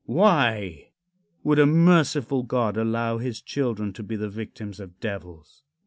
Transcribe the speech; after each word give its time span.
Why 0.07 0.93
would 1.43 1.59
a 1.59 1.67
merciful 1.67 2.41
God 2.41 2.75
allow 2.75 3.19
his 3.19 3.39
children 3.39 3.93
to 3.93 4.01
be 4.01 4.15
the 4.15 4.29
victims 4.29 4.79
of 4.79 4.99
devils? 4.99 5.61